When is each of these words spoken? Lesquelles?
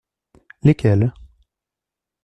Lesquelles? 0.63 1.13